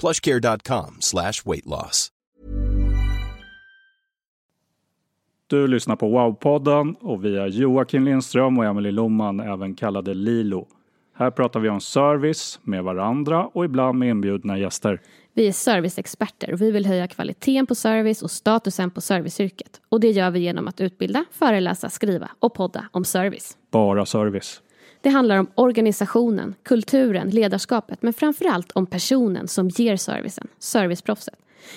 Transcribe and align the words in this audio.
plushcare.com 0.00 0.96
slash 1.00 1.42
weight 1.44 1.66
loss. 1.66 2.12
Du 5.48 5.66
lyssnar 5.66 5.96
på 5.96 6.06
Wow-podden 6.06 6.94
och 7.00 7.24
vi 7.24 7.36
är 7.36 7.46
Joakim 7.46 8.04
Lindström 8.04 8.58
och 8.58 8.64
Emelie 8.64 8.92
Lomman, 8.92 9.40
även 9.40 9.74
kallade 9.74 10.14
Lilo. 10.14 10.66
Här 11.14 11.30
pratar 11.30 11.60
vi 11.60 11.68
om 11.68 11.80
service 11.80 12.60
med 12.62 12.84
varandra 12.84 13.46
och 13.46 13.64
ibland 13.64 13.98
med 13.98 14.08
inbjudna 14.08 14.58
gäster. 14.58 15.00
Vi 15.34 15.48
är 15.48 15.52
serviceexperter 15.52 16.52
och 16.52 16.60
vi 16.60 16.70
vill 16.70 16.86
höja 16.86 17.08
kvaliteten 17.08 17.66
på 17.66 17.74
service 17.74 18.22
och 18.22 18.30
statusen 18.30 18.90
på 18.90 19.00
serviceyrket. 19.00 19.80
Och 19.88 20.00
det 20.00 20.10
gör 20.10 20.30
vi 20.30 20.40
genom 20.40 20.68
att 20.68 20.80
utbilda, 20.80 21.24
föreläsa, 21.30 21.88
skriva 21.88 22.30
och 22.38 22.54
podda 22.54 22.84
om 22.92 23.04
service. 23.04 23.56
Bara 23.70 24.06
service. 24.06 24.62
Det 25.06 25.10
handlar 25.10 25.38
om 25.38 25.46
organisationen, 25.54 26.54
kulturen, 26.62 27.30
ledarskapet 27.30 28.02
men 28.02 28.12
framförallt 28.12 28.72
om 28.72 28.86
personen 28.86 29.48
som 29.48 29.68
ger 29.68 29.96
servicen, 29.96 30.48
serviceproffset. 30.58 31.34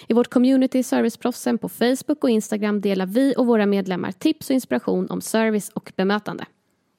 I 0.08 0.14
vårt 0.14 0.30
community 0.30 0.84
Serviceproffsen 0.84 1.58
på 1.58 1.70
Facebook 1.70 2.24
och 2.24 2.30
Instagram 2.30 2.82
delar 2.82 3.06
vi 3.06 3.34
och 3.38 3.46
våra 3.48 3.66
medlemmar 3.66 4.12
tips 4.12 4.50
och 4.50 4.54
inspiration 4.54 5.08
om 5.10 5.22
service 5.22 5.72
och 5.74 5.92
bemötande. 5.96 6.46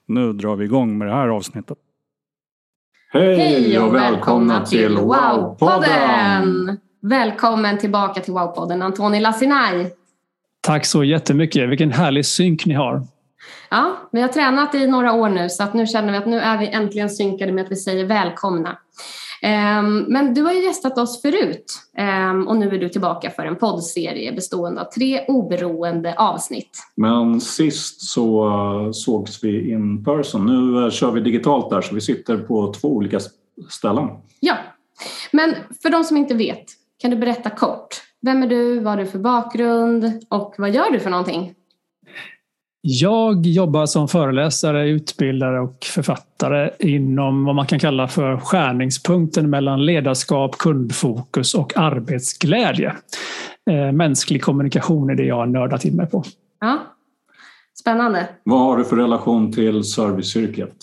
Nu 0.08 0.32
drar 0.32 0.56
vi 0.56 0.64
igång 0.64 0.98
med 0.98 1.08
det 1.08 1.14
här 1.14 1.28
avsnittet. 1.28 1.78
Hej 3.12 3.78
och 3.78 3.94
välkomna 3.94 4.66
till 4.66 4.96
Wow-podden! 4.96 6.76
Välkommen 7.02 7.78
tillbaka 7.78 8.20
till 8.20 8.34
Wow-podden 8.34 8.84
Antoni 8.84 9.20
Lassinaj. 9.20 9.92
Tack 10.60 10.86
så 10.86 11.04
jättemycket. 11.04 11.68
Vilken 11.68 11.92
härlig 11.92 12.26
synk 12.26 12.66
ni 12.66 12.74
har. 12.74 13.02
Ja, 13.70 13.96
vi 14.12 14.20
har 14.20 14.28
tränat 14.28 14.74
i 14.74 14.86
några 14.86 15.12
år 15.12 15.28
nu 15.28 15.48
så 15.48 15.62
att 15.62 15.74
nu 15.74 15.86
känner 15.86 16.12
vi 16.12 16.18
att 16.18 16.26
nu 16.26 16.40
är 16.40 16.58
vi 16.58 16.68
äntligen 16.68 17.10
synkade 17.10 17.52
med 17.52 17.64
att 17.64 17.70
vi 17.70 17.76
säger 17.76 18.04
välkomna. 18.04 18.78
Ehm, 19.42 19.98
Men 20.08 20.34
du 20.34 20.42
har 20.42 20.52
ju 20.52 20.64
gästat 20.64 20.98
oss 20.98 21.22
förut 21.22 21.78
ehm, 21.96 22.48
och 22.48 22.56
nu 22.56 22.68
är 22.68 22.78
du 22.78 22.88
tillbaka 22.88 23.30
för 23.30 23.46
en 23.46 23.56
poddserie 23.56 24.32
bestående 24.32 24.80
av 24.80 24.84
tre 24.84 25.24
oberoende 25.28 26.14
avsnitt. 26.18 26.78
Men 26.96 27.40
sist 27.40 28.00
så 28.00 28.48
uh, 28.48 28.92
sågs 28.92 29.44
vi 29.44 29.70
in 29.70 30.04
person. 30.04 30.46
Nu 30.46 30.80
uh, 30.80 30.90
kör 30.90 31.10
vi 31.10 31.20
digitalt 31.20 31.70
där 31.70 31.80
så 31.80 31.94
vi 31.94 32.00
sitter 32.00 32.36
på 32.36 32.72
två 32.72 32.88
olika 32.88 33.20
ställen. 33.70 34.08
Ja, 34.40 34.56
men 35.32 35.54
för 35.82 35.90
de 35.90 36.04
som 36.04 36.16
inte 36.16 36.34
vet, 36.34 36.64
kan 36.98 37.10
du 37.10 37.16
berätta 37.16 37.50
kort? 37.50 38.02
Vem 38.22 38.42
är 38.42 38.46
du, 38.46 38.80
vad 38.80 38.92
har 38.92 38.96
du 38.96 39.06
för 39.06 39.18
bakgrund 39.18 40.24
och 40.28 40.54
vad 40.58 40.70
gör 40.70 40.90
du 40.92 41.00
för 41.00 41.10
någonting? 41.10 41.54
Jag 42.82 43.46
jobbar 43.46 43.86
som 43.86 44.08
föreläsare, 44.08 44.88
utbildare 44.88 45.60
och 45.60 45.76
författare 45.84 46.70
inom 46.78 47.44
vad 47.44 47.54
man 47.54 47.66
kan 47.66 47.78
kalla 47.78 48.08
för 48.08 48.36
skärningspunkten 48.36 49.50
mellan 49.50 49.86
ledarskap, 49.86 50.58
kundfokus 50.58 51.54
och 51.54 51.76
arbetsglädje. 51.76 52.96
Eh, 53.70 53.92
Mänsklig 53.92 54.42
kommunikation 54.42 55.10
är 55.10 55.14
det 55.14 55.24
jag 55.24 55.36
har 55.36 55.46
nördat 55.46 55.84
in 55.84 55.96
mig 55.96 56.06
på. 56.06 56.24
Ja, 56.60 56.78
spännande. 57.80 58.28
Vad 58.42 58.60
har 58.60 58.76
du 58.76 58.84
för 58.84 58.96
relation 58.96 59.52
till 59.52 59.84
serviceyrket? 59.84 60.76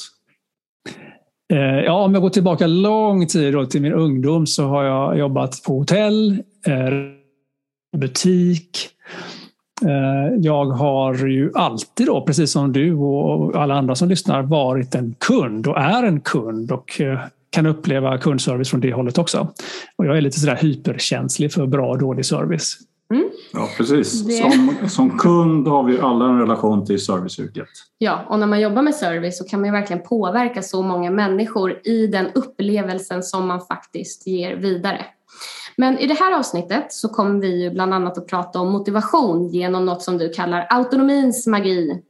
Eh, 1.53 1.59
Ja, 1.59 2.03
om 2.03 2.13
jag 2.13 2.21
går 2.23 2.29
tillbaka 2.29 2.67
lång 2.67 3.27
tid 3.27 3.53
då 3.53 3.65
till 3.65 3.81
min 3.81 3.93
ungdom 3.93 4.47
så 4.47 4.67
har 4.67 4.83
jag 4.83 5.17
jobbat 5.17 5.63
på 5.63 5.77
hotell, 5.77 6.31
eh, 6.65 7.97
butik. 7.97 8.89
Eh, 9.81 10.35
Jag 10.37 10.65
har 10.65 11.27
ju 11.27 11.51
alltid 11.53 12.07
då, 12.07 12.21
precis 12.21 12.51
som 12.51 12.73
du 12.73 12.93
och 12.93 13.55
alla 13.55 13.75
andra 13.75 13.95
som 13.95 14.09
lyssnar, 14.09 14.41
varit 14.41 14.95
en 14.95 15.15
kund 15.19 15.67
och 15.67 15.77
är 15.77 16.03
en 16.03 16.19
kund 16.21 16.71
och 16.71 17.01
eh, 17.01 17.19
kan 17.49 17.65
uppleva 17.65 18.17
kundservice 18.17 18.69
från 18.69 18.81
det 18.81 18.93
hållet 18.93 19.17
också. 19.17 19.47
Och 19.95 20.05
jag 20.05 20.17
är 20.17 20.21
lite 20.21 20.39
sådär 20.39 20.57
hyperkänslig 20.61 21.53
för 21.53 21.65
bra 21.65 21.89
och 21.89 21.99
dålig 21.99 22.25
service. 22.25 22.77
Ja, 23.53 23.69
precis. 23.77 24.39
Som, 24.41 24.75
som 24.89 25.17
kund 25.17 25.67
har 25.67 25.83
vi 25.83 25.99
alla 25.99 26.25
en 26.25 26.39
relation 26.39 26.85
till 26.85 27.05
serviceyrket. 27.05 27.67
Ja, 27.97 28.25
och 28.29 28.39
när 28.39 28.47
man 28.47 28.61
jobbar 28.61 28.81
med 28.81 28.95
service 28.95 29.37
så 29.37 29.43
kan 29.43 29.59
man 29.59 29.67
ju 29.67 29.71
verkligen 29.71 30.03
påverka 30.03 30.61
så 30.61 30.81
många 30.81 31.11
människor 31.11 31.87
i 31.87 32.07
den 32.07 32.27
upplevelsen 32.35 33.23
som 33.23 33.47
man 33.47 33.61
faktiskt 33.61 34.27
ger 34.27 34.55
vidare. 34.55 35.05
Men 35.77 35.99
i 35.99 36.07
det 36.07 36.13
här 36.13 36.37
avsnittet 36.37 36.93
så 36.93 37.09
kommer 37.09 37.41
vi 37.41 37.63
ju 37.63 37.69
bland 37.69 37.93
annat 37.93 38.17
att 38.17 38.27
prata 38.27 38.59
om 38.59 38.71
motivation 38.71 39.47
genom 39.47 39.85
något 39.85 40.01
som 40.01 40.17
du 40.17 40.29
kallar 40.29 40.67
autonomins 40.69 41.47
magi. 41.47 42.03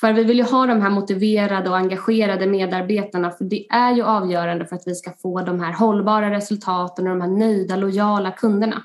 För 0.00 0.12
vi 0.12 0.24
vill 0.24 0.38
ju 0.38 0.44
ha 0.44 0.66
de 0.66 0.82
här 0.82 0.90
motiverade 0.90 1.70
och 1.70 1.76
engagerade 1.76 2.46
medarbetarna 2.46 3.30
för 3.30 3.44
det 3.44 3.66
är 3.70 3.94
ju 3.94 4.02
avgörande 4.02 4.66
för 4.66 4.76
att 4.76 4.86
vi 4.86 4.94
ska 4.94 5.10
få 5.22 5.40
de 5.40 5.60
här 5.60 5.72
hållbara 5.72 6.30
resultaten 6.30 7.06
och 7.06 7.16
de 7.16 7.20
här 7.20 7.38
nöjda, 7.38 7.76
lojala 7.76 8.30
kunderna. 8.30 8.82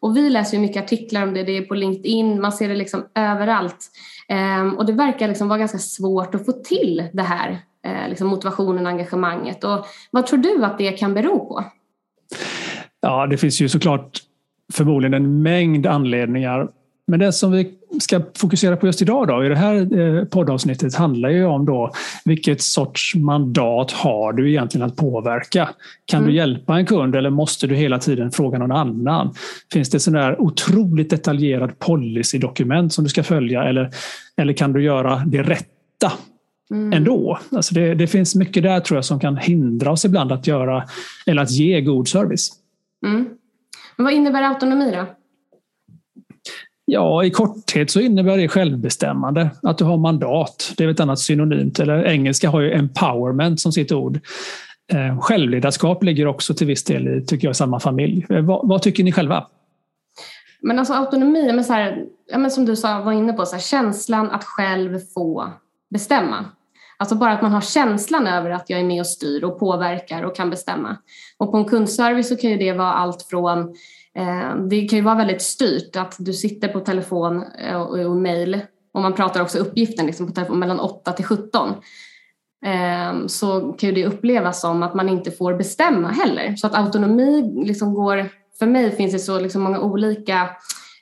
Och 0.00 0.16
vi 0.16 0.30
läser 0.30 0.56
ju 0.56 0.60
mycket 0.60 0.84
artiklar 0.84 1.22
om 1.22 1.34
det, 1.34 1.42
det 1.42 1.56
är 1.56 1.62
på 1.62 1.74
LinkedIn, 1.74 2.40
man 2.40 2.52
ser 2.52 2.68
det 2.68 2.74
liksom 2.74 3.06
överallt. 3.14 3.90
Ehm, 4.28 4.78
och 4.78 4.86
det 4.86 4.92
verkar 4.92 5.28
liksom 5.28 5.48
vara 5.48 5.58
ganska 5.58 5.78
svårt 5.78 6.34
att 6.34 6.46
få 6.46 6.52
till 6.52 7.08
det 7.12 7.22
här, 7.22 7.58
eh, 7.84 8.08
liksom 8.08 8.28
motivationen 8.28 8.86
och 8.86 8.92
engagemanget. 8.92 9.64
Och 9.64 9.86
vad 10.10 10.26
tror 10.26 10.38
du 10.38 10.64
att 10.64 10.78
det 10.78 10.92
kan 10.92 11.14
bero 11.14 11.38
på? 11.48 11.64
Ja, 13.04 13.26
det 13.26 13.36
finns 13.36 13.60
ju 13.60 13.68
såklart 13.68 14.18
förmodligen 14.72 15.14
en 15.14 15.42
mängd 15.42 15.86
anledningar. 15.86 16.68
Men 17.06 17.20
det 17.20 17.32
som 17.32 17.52
vi 17.52 17.70
ska 18.00 18.20
fokusera 18.36 18.76
på 18.76 18.86
just 18.86 19.02
idag 19.02 19.28
då, 19.28 19.44
i 19.44 19.48
det 19.48 19.56
här 19.56 19.98
eh, 19.98 20.24
poddavsnittet 20.24 20.94
handlar 20.94 21.28
ju 21.28 21.44
om 21.44 21.64
då 21.66 21.90
vilket 22.24 22.62
sorts 22.62 23.14
mandat 23.14 23.90
har 23.92 24.32
du 24.32 24.50
egentligen 24.50 24.86
att 24.86 24.96
påverka? 24.96 25.68
Kan 26.06 26.18
Mm. 26.20 26.30
du 26.30 26.36
hjälpa 26.36 26.76
en 26.78 26.86
kund 26.86 27.16
eller 27.16 27.30
måste 27.30 27.66
du 27.66 27.74
hela 27.74 27.98
tiden 27.98 28.30
fråga 28.30 28.58
någon 28.58 28.72
annan? 28.72 29.34
Finns 29.72 29.90
det 29.90 30.00
sån 30.00 30.14
där 30.14 30.40
otroligt 30.40 31.10
detaljerad 31.10 31.78
policydokument 31.78 32.92
som 32.92 33.04
du 33.04 33.10
ska 33.10 33.22
följa 33.22 33.64
eller, 33.64 33.90
eller 34.36 34.52
kan 34.52 34.72
du 34.72 34.82
göra 34.84 35.22
det 35.26 35.42
rätta 35.42 36.12
Mm. 36.70 36.92
ändå? 36.92 37.38
Alltså 37.52 37.74
det, 37.74 37.94
det 37.94 38.06
finns 38.06 38.34
mycket 38.34 38.62
där 38.62 38.80
tror 38.80 38.96
jag 38.96 39.04
som 39.04 39.20
kan 39.20 39.36
hindra 39.36 39.90
oss 39.92 40.04
ibland 40.04 40.32
att 40.32 40.46
göra 40.46 40.84
eller 41.26 41.42
att 41.42 41.50
ge 41.50 41.80
god 41.80 42.08
service. 42.08 42.50
Mm. 43.04 43.28
Men 43.96 44.04
vad 44.04 44.12
innebär 44.12 44.42
autonomi 44.42 44.90
då? 44.90 45.06
Ja, 46.84 47.24
i 47.24 47.30
korthet 47.30 47.90
så 47.90 48.00
innebär 48.00 48.36
det 48.36 48.48
självbestämmande. 48.48 49.50
Att 49.62 49.78
du 49.78 49.84
har 49.84 49.96
mandat. 49.96 50.72
Det 50.76 50.84
är 50.84 50.88
ett 50.88 51.00
annat 51.00 51.18
synonymt. 51.18 51.80
Eller 51.80 52.04
engelska 52.04 52.50
har 52.50 52.60
ju 52.60 52.72
empowerment 52.72 53.60
som 53.60 53.72
sitt 53.72 53.92
ord. 53.92 54.20
Eh, 54.92 55.20
Självledarskap 55.20 56.02
ligger 56.02 56.26
också 56.26 56.54
till 56.54 56.66
viss 56.66 56.84
del 56.84 57.08
i, 57.08 57.26
tycker 57.26 57.48
jag, 57.48 57.56
samma 57.56 57.80
familj. 57.80 58.26
Eh, 58.30 58.40
Vad, 58.40 58.68
vad 58.68 58.82
tycker 58.82 59.04
ni 59.04 59.12
själva? 59.12 59.46
Men 60.60 60.78
alltså 60.78 60.94
autonomi, 60.94 61.52
men 61.52 61.64
så 61.64 61.72
här, 61.72 62.04
ja, 62.26 62.38
men 62.38 62.50
som 62.50 62.64
du 62.64 62.76
sa, 62.76 63.00
var 63.00 63.12
inne 63.12 63.32
på, 63.32 63.46
så 63.46 63.54
här, 63.54 63.62
känslan 63.62 64.30
att 64.30 64.44
själv 64.44 64.98
få 65.14 65.52
bestämma. 65.90 66.44
Alltså 67.04 67.14
bara 67.14 67.32
att 67.32 67.42
man 67.42 67.52
har 67.52 67.60
känslan 67.60 68.26
över 68.26 68.50
att 68.50 68.70
jag 68.70 68.80
är 68.80 68.84
med 68.84 69.00
och 69.00 69.06
styr 69.06 69.44
och 69.44 69.58
påverkar 69.58 70.22
och 70.22 70.36
kan 70.36 70.50
bestämma. 70.50 70.96
Och 71.38 71.50
på 71.50 71.56
en 71.56 71.64
kundservice 71.64 72.28
så 72.28 72.36
kan 72.36 72.50
ju 72.50 72.56
det 72.56 72.72
vara 72.72 72.92
allt 72.92 73.22
från 73.22 73.60
eh, 74.16 74.56
det 74.70 74.88
kan 74.88 74.98
ju 74.98 75.04
vara 75.04 75.14
väldigt 75.14 75.42
styrt 75.42 75.96
att 75.96 76.16
du 76.18 76.32
sitter 76.32 76.68
på 76.68 76.80
telefon 76.80 77.44
eh, 77.58 77.76
och, 77.76 77.98
och 77.98 78.16
och 78.94 79.02
man 79.02 79.12
pratar 79.14 79.40
också 79.40 79.58
uppgiften 79.58 80.06
liksom 80.06 80.26
på 80.26 80.32
telefon 80.32 80.58
mellan 80.58 80.80
8 80.80 81.12
till 81.12 81.24
17 81.24 81.68
eh, 82.66 83.26
så 83.26 83.72
kan 83.72 83.88
ju 83.88 83.94
det 83.94 84.06
upplevas 84.06 84.60
som 84.60 84.82
att 84.82 84.94
man 84.94 85.08
inte 85.08 85.30
får 85.30 85.54
bestämma 85.54 86.08
heller. 86.08 86.56
Så 86.56 86.66
att 86.66 86.74
autonomi 86.74 87.62
liksom 87.64 87.94
går, 87.94 88.28
för 88.58 88.66
mig 88.66 88.90
finns 88.90 89.12
det 89.12 89.18
så 89.18 89.40
liksom 89.40 89.62
många 89.62 89.80
olika 89.80 90.48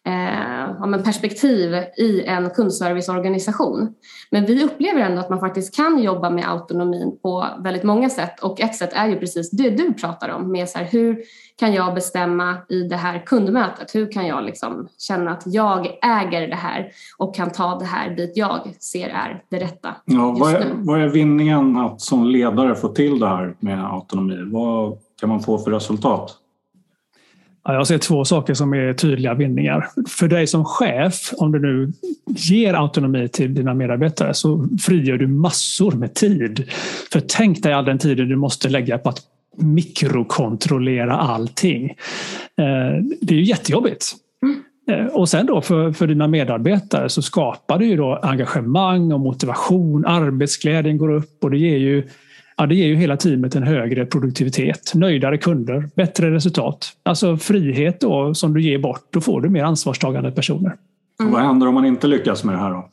eh, 0.06 1.02
perspektiv 1.04 1.75
i 1.96 2.25
en 2.26 2.50
kundserviceorganisation. 2.50 3.94
Men 4.31 4.46
vi 4.46 4.64
upplever 4.64 5.00
ändå 5.00 5.20
att 5.20 5.31
man 5.31 5.40
faktiskt 5.40 5.76
kan 5.76 6.02
jobba 6.02 6.31
med 6.31 6.50
autonomin 6.50 7.19
på 7.22 7.46
väldigt 7.58 7.82
många 7.82 8.10
sätt 8.10 8.40
och 8.40 8.60
ett 8.60 8.75
sätt 8.75 8.93
är 8.93 9.08
ju 9.08 9.19
precis 9.19 9.50
det 9.50 9.70
du 9.70 9.93
pratar 9.93 10.28
om 10.28 10.52
med 10.52 10.69
så 10.69 10.78
här, 10.78 10.84
hur 10.84 11.22
kan 11.56 11.72
jag 11.75 11.94
bestämma 11.94 12.56
i 12.69 12.82
det 12.82 12.96
här 12.96 13.22
kundmötet? 13.26 13.94
Hur 13.94 14.12
kan 14.12 14.26
jag 14.26 14.44
liksom 14.44 14.88
känna 14.99 15.31
att 15.31 15.43
jag 15.46 15.87
äger 16.02 16.49
det 16.49 16.56
här 16.56 16.93
och 17.19 17.34
kan 17.34 17.50
ta 17.50 17.78
det 17.78 17.84
här 17.84 18.10
dit 18.10 18.32
jag 18.34 18.75
ser 18.81 19.08
är 19.08 19.43
det 19.49 19.58
rätta 19.58 19.88
ja, 20.04 20.37
vad, 20.38 20.54
är, 20.54 20.72
vad 20.75 21.00
är 21.00 21.08
vinningen 21.08 21.76
att 21.76 22.00
som 22.00 22.26
ledare 22.26 22.75
få 22.75 22.88
till 22.88 23.19
det 23.19 23.28
här 23.28 23.56
med 23.60 23.93
autonomi? 23.93 24.37
Vad 24.52 24.99
kan 25.20 25.28
man 25.28 25.40
få 25.40 25.58
för 25.58 25.70
resultat? 25.70 26.42
Ja, 27.64 27.75
jag 27.75 27.87
ser 27.87 27.99
två 27.99 28.25
saker 28.25 28.55
som 28.55 28.75
är 28.75 28.93
tydliga 28.93 29.35
vinningar. 29.35 29.88
För 30.09 30.29
dig 30.29 30.47
som 30.47 30.64
chef, 30.64 31.32
om 31.37 31.53
du 31.53 31.61
nu 31.61 31.93
ger 32.26 32.75
autonomi 32.75 33.29
till 33.29 33.55
dina 33.55 33.75
medarbetare 33.75 34.35
så 34.35 34.69
frigör 34.82 35.19
du 35.19 35.26
massor 35.26 35.93
med 35.93 36.14
tid. 36.14 36.70
För 37.12 37.20
tänk 37.20 37.62
dig 37.62 37.73
all 37.73 37.85
den 37.85 37.99
tiden 37.99 38.29
du 38.29 38.37
måste 38.37 38.69
lägga 38.69 38.99
på 38.99 39.09
att 39.09 39.20
mikrokontrollera 39.56 41.17
allting. 41.17 41.91
Eh, 42.59 43.05
det 43.20 43.35
är 43.35 43.38
ju 43.38 43.44
jättejobbigt. 43.44 44.12
Mm. 44.43 45.09
Och 45.09 45.29
sen 45.29 45.47
då 45.47 45.61
för, 45.61 45.93
för 45.93 46.06
dina 46.06 46.26
medarbetare 46.26 47.09
så 47.09 47.23
skapar 47.23 47.79
det 47.79 47.85
ju 47.85 47.97
då 47.97 48.14
engagemang 48.23 49.12
och 49.12 49.20
motivation. 49.20 50.06
Arbetsglädjen 50.06 50.99
går 50.99 51.12
upp 51.12 51.44
och 51.44 51.50
det 51.50 51.59
ger 51.59 51.79
ju 51.79 52.09
ja, 52.62 52.67
det 52.67 52.75
ger 52.75 52.87
ju 52.87 52.97
hela 52.97 53.17
teamet 53.17 53.55
en 53.55 53.62
högre 53.62 54.06
produktivitet, 54.06 54.94
nöjdare 54.94 55.38
kunder, 55.38 55.91
bättre 55.94 56.31
resultat. 56.31 56.93
Alltså 57.03 57.37
frihet 57.37 58.00
då 58.00 58.35
som 58.35 58.55
du 58.55 58.62
ger 58.62 58.79
bort, 58.79 59.06
då 59.11 59.20
får 59.20 59.41
du 59.41 59.49
mer 59.49 59.64
ansvarstagande 59.64 60.32
personer. 60.32 60.76
Mm. 61.20 61.32
Vad 61.32 61.43
händer 61.43 61.67
om 61.67 61.75
man 61.75 61.85
inte 61.85 62.06
lyckas 62.06 62.44
med 62.44 62.55
det 62.55 62.59
här 62.59 62.70
då? 62.70 62.88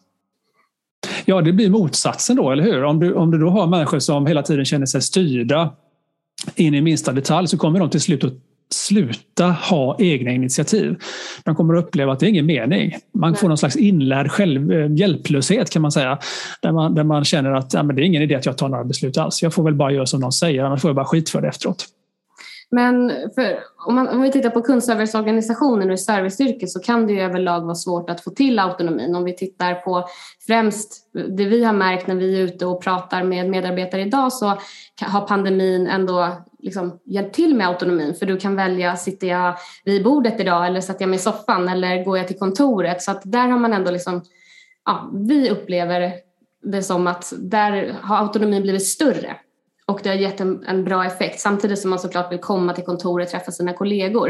Ja, 1.26 1.42
det 1.42 1.54
blir 1.54 1.70
motsatsen 1.70 2.36
då, 2.36 2.52
eller 2.52 2.64
hur? 2.64 2.84
Om 2.84 3.00
du, 3.00 3.14
om 3.14 3.32
du 3.32 3.38
då 3.38 3.50
har 3.50 3.68
människor 3.68 4.00
som 4.00 4.26
hela 4.26 4.44
tiden 4.44 4.66
känner 4.66 4.86
sig 4.86 5.02
styrda 5.02 5.74
in 6.56 6.74
i 6.74 6.82
minsta 6.82 7.12
detalj 7.12 7.48
så 7.48 7.58
kommer 7.58 7.80
de 7.80 7.90
till 7.90 8.02
slut 8.02 8.24
att 8.24 8.34
sluta 8.74 9.46
ha 9.46 9.96
egna 10.00 10.32
initiativ. 10.32 10.96
De 11.44 11.56
kommer 11.56 11.74
att 11.74 11.86
uppleva 11.86 12.14
att 12.14 12.20
det 12.20 12.26
är 12.26 12.30
ingen 12.30 12.46
mening. 12.46 12.96
Man 13.14 13.36
får 13.36 13.48
någon 13.48 13.58
slags 13.58 13.76
inlärd 13.76 14.32
själv, 14.32 14.72
eh, 14.72 14.92
hjälplöshet 14.92 15.70
kan 15.70 15.82
man 15.82 15.92
säga. 15.92 16.20
Där 16.62 16.72
man, 16.72 16.96
där 16.96 17.04
man 17.04 17.26
känner 17.26 17.52
att 17.52 17.74
ja, 17.74 17.84
men 17.84 17.96
det 17.96 18.02
är 18.02 18.04
ingen 18.04 18.22
idé 18.22 18.36
att 18.36 18.46
jag 18.46 18.58
tar 18.58 18.70
några 18.70 18.84
beslut 18.84 19.18
alls. 19.18 19.44
Jag 19.44 19.54
får 19.54 19.64
väl 19.64 19.76
bara 19.76 19.92
göra 19.92 20.06
som 20.06 20.20
någon 20.20 20.32
säger, 20.32 20.64
annars 20.64 20.82
får 20.82 20.90
jag 20.90 20.96
bara 20.96 21.06
skit 21.06 21.30
för 21.30 21.42
det 21.42 21.48
efteråt. 21.48 21.86
Men 22.72 23.12
för, 23.36 23.60
om, 23.88 23.96
man, 23.96 24.08
om 24.08 24.22
vi 24.22 24.32
tittar 24.32 24.50
på 24.50 24.62
kundserviceorganisationen 24.62 25.92
och 25.92 26.00
serviceyrket 26.00 26.70
så 26.70 26.80
kan 26.80 27.08
det 27.08 27.14
ju 27.14 27.22
överlag 27.22 27.62
vara 27.62 27.76
svårt 27.76 28.10
att 28.10 28.24
få 28.24 28.30
till 28.30 28.60
autonomin. 28.60 29.16
Om 29.16 29.24
vi 29.24 29.36
tittar 29.36 29.76
på 29.76 30.06
främst 30.48 31.10
det 31.38 31.46
vi 31.46 31.64
har 31.64 31.74
märkt 31.74 32.08
när 32.08 32.16
vi 32.16 32.40
är 32.40 32.44
ute 32.44 32.66
och 32.66 32.84
pratar 32.84 33.24
med 33.24 33.50
medarbetare 33.50 34.02
idag 34.02 34.34
så 34.34 34.58
har 35.02 35.28
pandemin 35.28 35.88
ändå 35.88 36.38
liksom 36.60 37.00
hjälpt 37.06 37.36
till 37.36 37.56
med 37.56 37.68
autonomin 37.68 38.16
för 38.16 38.26
du 38.26 38.38
kan 38.38 38.56
välja, 38.56 38.96
sitter 38.96 39.28
jag 39.28 39.56
vid 39.86 40.04
bordet 40.04 40.40
idag 40.40 40.68
eller 40.68 40.82
sätter 40.82 41.02
jag 41.02 41.10
mig 41.10 41.20
i 41.20 41.22
soffan 41.22 41.70
eller 41.70 42.04
går 42.04 42.18
jag 42.18 42.28
till 42.28 42.40
kontoret? 42.40 43.02
Så 43.02 43.12
att 43.12 43.22
där 43.24 43.48
har 43.48 43.60
man 43.60 43.74
ändå 43.74 43.92
liksom, 43.92 44.22
ja, 44.86 45.12
vi 45.14 45.50
upplever 45.50 46.14
det 46.64 46.84
som 46.84 47.08
att 47.08 47.34
där 47.38 47.96
har 48.02 48.18
autonomin 48.18 48.62
blivit 48.62 48.88
större 48.88 49.36
och 49.86 50.00
det 50.04 50.10
har 50.10 50.16
gett 50.16 50.40
en, 50.40 50.64
en, 50.64 50.84
bra 50.84 51.06
effekt 51.06 51.40
samtidigt 51.40 51.80
som 51.80 51.90
man 51.90 52.00
såklart 52.00 52.32
vill 52.32 52.40
komma 52.40 52.74
till 52.74 52.84
kontoret 52.84 53.28
och 53.28 53.32
träffa 53.32 53.52
sina 53.52 53.74
kollegor. 53.74 54.30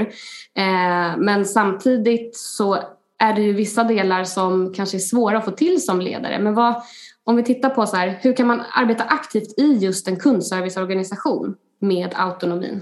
Eh, 0.58 1.18
men 1.18 1.46
samtidigt 1.46 2.38
så 2.38 2.80
är 3.20 3.34
det 3.34 3.42
ju 3.42 3.54
vissa 3.54 3.84
delar 3.84 4.24
som 4.24 4.74
kanske 4.74 4.98
är 4.98 5.00
svåra 5.00 5.38
att 5.38 5.46
få 5.46 5.52
till 5.52 5.86
som 5.86 6.02
ledare. 6.02 6.40
Men 6.40 6.54
vad, 6.54 6.76
om 7.24 7.36
vi 7.36 7.44
tittar 7.44 7.70
på 7.70 7.86
så 7.86 7.96
här, 7.96 8.20
hur 8.22 8.34
kan 8.34 8.48
man 8.48 8.62
arbeta 8.74 9.04
aktivt 9.04 9.60
i 9.60 9.74
just 9.74 10.08
en 10.08 10.20
kundserviceorganisation 10.20 11.56
med 11.80 12.14
autonomin? 12.16 12.82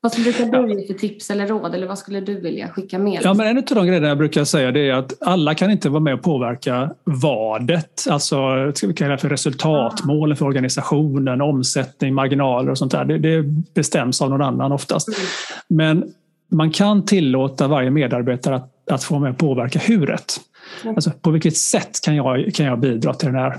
Vad 0.00 0.12
skulle 0.12 0.32
du 0.32 0.80
ge 0.80 0.86
för 0.86 0.94
tips 0.94 1.30
eller 1.30 1.46
råd 1.46 1.74
eller 1.74 1.86
vad 1.86 1.98
skulle 1.98 2.20
du 2.20 2.40
vilja 2.40 2.68
skicka 2.68 2.98
med? 2.98 3.20
Ja, 3.22 3.34
men 3.34 3.46
en 3.46 3.58
av 3.58 3.64
de 3.64 3.86
grejerna 3.86 4.08
jag 4.08 4.18
brukar 4.18 4.44
säga 4.44 4.72
det 4.72 4.88
är 4.88 4.92
att 4.92 5.22
alla 5.22 5.54
kan 5.54 5.70
inte 5.70 5.88
vara 5.88 6.00
med 6.00 6.14
och 6.14 6.22
påverka 6.22 6.90
vadet. 7.04 8.06
Alltså 8.10 8.36
ska 8.74 8.86
vi 8.86 8.94
kalla 8.94 9.18
för 9.18 9.28
resultatmålen 9.28 10.36
för 10.36 10.46
organisationen, 10.46 11.40
omsättning, 11.40 12.14
marginaler 12.14 12.70
och 12.70 12.78
sånt 12.78 12.92
där. 12.92 13.04
Det, 13.04 13.18
det 13.18 13.42
bestäms 13.74 14.22
av 14.22 14.30
någon 14.30 14.42
annan 14.42 14.72
oftast. 14.72 15.08
Mm. 15.08 15.20
Men 15.68 16.12
man 16.50 16.70
kan 16.70 17.04
tillåta 17.04 17.68
varje 17.68 17.90
medarbetare 17.90 18.56
att, 18.56 18.90
att 18.90 19.04
få 19.04 19.18
med 19.18 19.30
och 19.30 19.38
påverka 19.38 19.78
huret. 19.78 20.40
Mm. 20.82 20.94
Alltså, 20.94 21.10
på 21.10 21.30
vilket 21.30 21.56
sätt 21.56 22.00
kan 22.04 22.16
jag, 22.16 22.54
kan 22.54 22.66
jag 22.66 22.80
bidra 22.80 23.14
till 23.14 23.32
den 23.32 23.36
här 23.36 23.52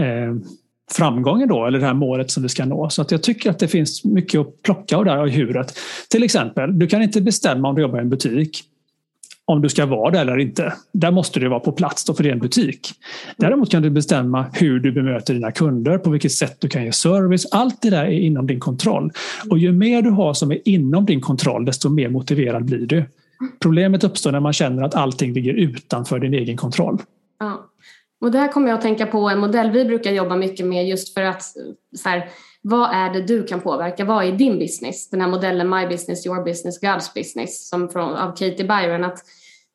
eh, 0.00 0.34
framgången 0.92 1.48
då, 1.48 1.66
eller 1.66 1.78
det 1.78 1.86
här 1.86 1.94
målet 1.94 2.30
som 2.30 2.42
vi 2.42 2.48
ska 2.48 2.64
nå. 2.64 2.90
Så 2.90 3.02
att 3.02 3.10
jag 3.10 3.22
tycker 3.22 3.50
att 3.50 3.58
det 3.58 3.68
finns 3.68 4.04
mycket 4.04 4.40
att 4.40 4.62
plocka 4.62 4.96
av 4.96 5.04
det 5.04 5.10
här 5.10 5.26
huret. 5.26 5.78
Till 6.10 6.22
exempel, 6.22 6.78
du 6.78 6.86
kan 6.86 7.02
inte 7.02 7.20
bestämma 7.20 7.68
om 7.68 7.74
du 7.74 7.82
jobbar 7.82 7.98
i 7.98 8.00
en 8.00 8.10
butik 8.10 8.64
om 9.46 9.62
du 9.62 9.68
ska 9.68 9.86
vara 9.86 10.10
där 10.10 10.20
eller 10.20 10.38
inte. 10.38 10.72
Där 10.92 11.10
måste 11.10 11.40
du 11.40 11.48
vara 11.48 11.60
på 11.60 11.72
plats 11.72 12.04
då 12.04 12.14
för 12.14 12.22
det 12.22 12.28
är 12.28 12.32
en 12.32 12.38
butik. 12.38 12.90
Däremot 13.36 13.70
kan 13.70 13.82
du 13.82 13.90
bestämma 13.90 14.46
hur 14.52 14.80
du 14.80 14.92
bemöter 14.92 15.34
dina 15.34 15.52
kunder, 15.52 15.98
på 15.98 16.10
vilket 16.10 16.32
sätt 16.32 16.56
du 16.60 16.68
kan 16.68 16.84
ge 16.84 16.92
service. 16.92 17.46
Allt 17.52 17.82
det 17.82 17.90
där 17.90 18.04
är 18.04 18.10
inom 18.10 18.46
din 18.46 18.60
kontroll. 18.60 19.10
Och 19.50 19.58
ju 19.58 19.72
mer 19.72 20.02
du 20.02 20.10
har 20.10 20.34
som 20.34 20.52
är 20.52 20.68
inom 20.68 21.06
din 21.06 21.20
kontroll, 21.20 21.64
desto 21.64 21.88
mer 21.88 22.08
motiverad 22.08 22.64
blir 22.64 22.86
du. 22.86 23.04
Problemet 23.60 24.04
uppstår 24.04 24.32
när 24.32 24.40
man 24.40 24.52
känner 24.52 24.82
att 24.82 24.94
allting 24.94 25.32
ligger 25.32 25.54
utanför 25.54 26.18
din 26.18 26.34
egen 26.34 26.56
kontroll. 26.56 26.98
Ja. 27.38 27.66
Och 28.24 28.30
det 28.30 28.38
här 28.38 28.48
kommer 28.48 28.68
jag 28.68 28.76
att 28.76 28.82
tänka 28.82 29.06
på 29.06 29.28
en 29.28 29.38
modell 29.38 29.70
vi 29.70 29.84
brukar 29.84 30.10
jobba 30.10 30.36
mycket 30.36 30.66
med 30.66 30.88
just 30.88 31.14
för 31.14 31.22
att 31.22 31.42
så 31.96 32.08
här, 32.08 32.28
vad 32.62 32.90
är 32.94 33.12
det 33.12 33.20
du 33.20 33.44
kan 33.44 33.60
påverka? 33.60 34.04
Vad 34.04 34.24
är 34.24 34.32
din 34.32 34.58
business? 34.58 35.10
Den 35.10 35.20
här 35.20 35.28
modellen 35.28 35.70
My 35.70 35.86
business, 35.86 36.26
your 36.26 36.44
business, 36.44 36.82
God's 36.82 37.14
business 37.14 37.68
som 37.68 37.88
från, 37.88 38.14
av 38.14 38.30
Katie 38.30 38.64
Byron. 38.64 39.04
Att 39.04 39.18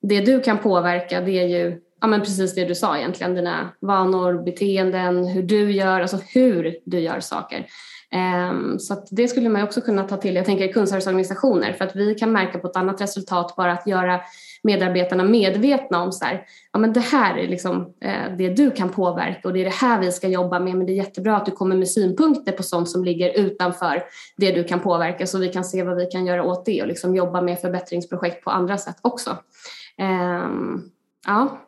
det 0.01 0.21
du 0.21 0.39
kan 0.39 0.57
påverka 0.57 1.21
det 1.21 1.31
är 1.31 1.47
ju 1.47 1.81
ja, 2.01 2.07
men 2.07 2.19
precis 2.19 2.55
det 2.55 2.65
du 2.65 2.75
sa 2.75 2.97
egentligen. 2.97 3.35
Dina 3.35 3.69
vanor, 3.81 4.43
beteenden, 4.43 5.27
hur 5.27 5.43
du 5.43 5.71
gör, 5.71 6.01
alltså 6.01 6.17
hur 6.33 6.75
du 6.85 6.99
gör 6.99 7.19
saker. 7.19 7.65
Um, 8.51 8.79
så 8.79 9.05
det 9.11 9.27
skulle 9.27 9.49
man 9.49 9.63
också 9.63 9.81
kunna 9.81 10.03
ta 10.03 10.17
till, 10.17 10.35
jag 10.35 10.45
tänker 10.45 10.73
kundserviceorganisationer, 10.73 11.73
för 11.73 11.85
att 11.85 11.95
vi 11.95 12.15
kan 12.15 12.31
märka 12.31 12.59
på 12.59 12.67
ett 12.67 12.75
annat 12.75 13.01
resultat 13.01 13.53
bara 13.57 13.71
att 13.71 13.87
göra 13.87 14.21
medarbetarna 14.63 15.23
medvetna 15.23 16.01
om 16.01 16.11
så 16.11 16.25
här, 16.25 16.41
ja 16.73 16.79
men 16.79 16.93
det 16.93 16.99
här 16.99 17.37
är 17.37 17.47
liksom 17.47 17.93
eh, 18.01 18.37
det 18.37 18.49
du 18.49 18.71
kan 18.71 18.89
påverka 18.89 19.47
och 19.47 19.53
det 19.53 19.61
är 19.61 19.65
det 19.65 19.73
här 19.73 19.99
vi 19.99 20.11
ska 20.11 20.27
jobba 20.27 20.59
med 20.59 20.75
men 20.75 20.85
det 20.85 20.91
är 20.91 20.95
jättebra 20.95 21.37
att 21.37 21.45
du 21.45 21.51
kommer 21.51 21.75
med 21.75 21.89
synpunkter 21.89 22.51
på 22.51 22.63
sånt 22.63 22.89
som 22.89 23.03
ligger 23.03 23.39
utanför 23.39 24.03
det 24.37 24.51
du 24.51 24.63
kan 24.63 24.79
påverka 24.79 25.27
så 25.27 25.37
vi 25.37 25.47
kan 25.47 25.63
se 25.63 25.83
vad 25.83 25.95
vi 25.95 26.05
kan 26.05 26.25
göra 26.25 26.43
åt 26.43 26.65
det 26.65 26.81
och 26.81 26.87
liksom 26.87 27.15
jobba 27.15 27.41
med 27.41 27.59
förbättringsprojekt 27.59 28.43
på 28.43 28.49
andra 28.49 28.77
sätt 28.77 28.97
också. 29.01 29.29
Eh, 29.97 30.49
ja. 31.27 31.59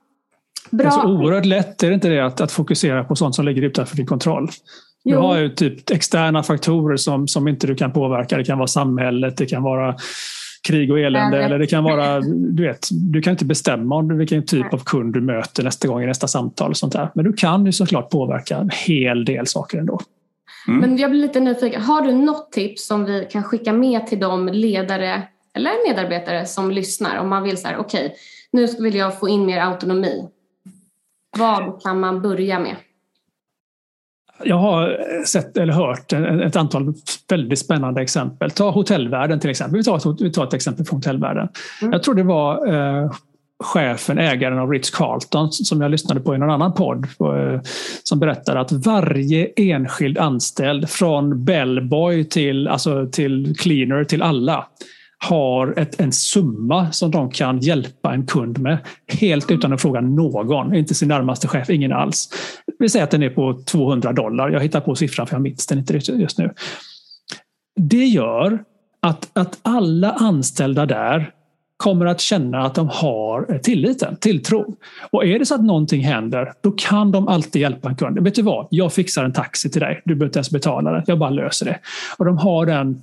Bra. 0.69 0.83
Det 0.83 0.87
är 0.87 0.91
så 0.91 1.07
oerhört 1.07 1.45
lätt, 1.45 1.83
är 1.83 1.87
det 1.87 1.93
inte 1.93 2.09
det, 2.09 2.25
att, 2.25 2.41
att 2.41 2.51
fokusera 2.51 3.03
på 3.03 3.15
sånt 3.15 3.35
som 3.35 3.45
ligger 3.45 3.61
utanför 3.61 3.97
din 3.97 4.05
kontroll? 4.05 4.49
Du 5.03 5.17
har 5.17 5.37
ju 5.37 5.49
typ 5.49 5.89
externa 5.89 6.43
faktorer 6.43 6.97
som, 6.97 7.27
som 7.27 7.47
inte 7.47 7.67
du 7.67 7.75
kan 7.75 7.93
påverka. 7.93 8.37
Det 8.37 8.43
kan 8.43 8.57
vara 8.57 8.67
samhället, 8.67 9.37
det 9.37 9.45
kan 9.45 9.63
vara 9.63 9.95
krig 10.67 10.91
och 10.91 10.99
elände. 10.99 11.43
Eller 11.43 11.59
det 11.59 11.67
kan 11.67 11.83
vara, 11.83 12.19
du, 12.29 12.63
vet, 12.63 12.87
du 12.91 13.21
kan 13.21 13.31
inte 13.31 13.45
bestämma 13.45 13.95
om 13.95 14.17
vilken 14.17 14.45
typ 14.45 14.73
av 14.73 14.77
kund 14.77 15.13
du 15.13 15.21
möter 15.21 15.63
nästa 15.63 15.87
gång 15.87 16.03
i 16.03 16.05
nästa 16.05 16.27
samtal. 16.27 16.69
Och 16.69 16.77
sånt 16.77 16.93
där. 16.93 17.11
Men 17.15 17.25
du 17.25 17.33
kan 17.33 17.65
ju 17.65 17.71
såklart 17.71 18.09
påverka 18.09 18.57
en 18.57 18.69
hel 18.87 19.25
del 19.25 19.47
saker 19.47 19.77
ändå. 19.77 19.99
Mm. 20.67 20.79
Men 20.79 20.97
jag 20.97 21.11
blir 21.11 21.21
lite 21.21 21.39
nyfiken. 21.39 21.81
Har 21.81 22.01
du 22.01 22.11
något 22.11 22.51
tips 22.51 22.87
som 22.87 23.05
vi 23.05 23.27
kan 23.31 23.43
skicka 23.43 23.73
med 23.73 24.07
till 24.07 24.19
de 24.19 24.47
ledare 24.47 25.23
eller 25.55 25.87
medarbetare 25.87 26.45
som 26.45 26.71
lyssnar? 26.71 27.17
Om 27.17 27.29
man 27.29 27.43
vill 27.43 27.57
så 27.57 27.67
här, 27.67 27.77
okej, 27.77 28.05
okay, 28.05 28.17
nu 28.51 28.67
vill 28.83 28.95
jag 28.95 29.19
få 29.19 29.29
in 29.29 29.45
mer 29.45 29.59
autonomi. 29.59 30.27
Vad 31.37 31.83
kan 31.83 31.99
man 31.99 32.21
börja 32.21 32.59
med? 32.59 32.75
Jag 34.43 34.57
har 34.57 34.97
sett 35.25 35.57
eller 35.57 35.73
hört 35.73 36.13
ett 36.13 36.55
antal 36.55 36.93
väldigt 37.29 37.59
spännande 37.59 38.01
exempel. 38.01 38.51
Ta 38.51 38.71
hotellvärlden 38.71 39.39
till 39.39 39.49
exempel. 39.49 39.77
Vi 39.77 39.83
tar 39.83 39.97
ett, 39.97 40.21
vi 40.21 40.31
tar 40.31 40.43
ett 40.43 40.53
exempel 40.53 40.85
från 40.85 40.97
hotellvärlden. 40.97 41.47
Mm. 41.81 41.93
Jag 41.93 42.03
tror 42.03 42.15
det 42.15 42.23
var 42.23 42.73
eh, 42.73 43.11
chefen, 43.63 44.17
ägaren 44.17 44.59
av 44.59 44.71
Ritz 44.71 44.89
Carlton 44.89 45.51
som 45.51 45.81
jag 45.81 45.91
lyssnade 45.91 46.19
på 46.19 46.35
i 46.35 46.37
någon 46.37 46.49
annan 46.49 46.73
podd 46.73 47.05
eh, 47.05 47.61
som 48.03 48.19
berättade 48.19 48.59
att 48.59 48.71
varje 48.71 49.47
enskild 49.55 50.17
anställd 50.17 50.89
från 50.89 51.45
bellboy 51.45 52.23
till, 52.23 52.67
alltså 52.67 53.07
till 53.11 53.55
cleaner 53.57 54.03
till 54.03 54.21
alla 54.21 54.67
har 55.23 55.79
ett, 55.79 55.99
en 55.99 56.11
summa 56.11 56.91
som 56.91 57.11
de 57.11 57.31
kan 57.31 57.59
hjälpa 57.59 58.13
en 58.13 58.25
kund 58.25 58.59
med. 58.59 58.77
Helt 59.07 59.51
utan 59.51 59.73
att 59.73 59.81
fråga 59.81 60.01
någon, 60.01 60.75
inte 60.75 60.95
sin 60.95 61.07
närmaste 61.07 61.47
chef, 61.47 61.69
ingen 61.69 61.91
alls. 61.91 62.29
Vi 62.79 62.89
säger 62.89 63.03
att 63.03 63.11
den 63.11 63.23
är 63.23 63.29
på 63.29 63.61
200 63.65 64.13
dollar. 64.13 64.49
Jag 64.49 64.59
hittar 64.59 64.81
på 64.81 64.95
siffran 64.95 65.27
för 65.27 65.35
jag 65.35 65.41
minns 65.41 65.67
den 65.67 65.77
inte 65.77 65.93
just 65.93 66.37
nu. 66.37 66.53
Det 67.75 68.05
gör 68.05 68.63
att, 69.01 69.29
att 69.33 69.59
alla 69.61 70.11
anställda 70.11 70.85
där 70.85 71.31
kommer 71.77 72.05
att 72.05 72.21
känna 72.21 72.65
att 72.65 72.75
de 72.75 72.89
har 72.89 73.59
tilliten, 73.63 74.15
tilltro. 74.15 74.75
Och 75.11 75.25
är 75.25 75.39
det 75.39 75.45
så 75.45 75.55
att 75.55 75.63
någonting 75.63 76.01
händer, 76.03 76.53
då 76.61 76.71
kan 76.71 77.11
de 77.11 77.27
alltid 77.27 77.61
hjälpa 77.61 77.89
en 77.89 77.95
kund. 77.95 78.19
Vet 78.19 78.35
du 78.35 78.41
vad? 78.41 78.67
Jag 78.71 78.93
fixar 78.93 79.23
en 79.23 79.33
taxi 79.33 79.69
till 79.69 79.81
dig. 79.81 80.01
Du 80.05 80.15
behöver 80.15 80.25
inte 80.25 80.39
ens 80.39 80.51
betala 80.51 80.91
det. 80.91 81.03
Jag 81.07 81.19
bara 81.19 81.29
löser 81.29 81.65
det. 81.65 81.79
Och 82.17 82.25
de 82.25 82.37
har 82.37 82.65
den 82.65 83.01